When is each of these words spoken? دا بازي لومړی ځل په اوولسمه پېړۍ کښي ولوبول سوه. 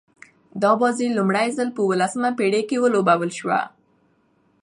دا 0.61 0.71
بازي 0.81 1.07
لومړی 1.17 1.47
ځل 1.57 1.69
په 1.75 1.79
اوولسمه 1.85 2.29
پېړۍ 2.37 2.61
کښي 2.69 2.77
ولوبول 2.79 3.29
سوه. 3.39 3.59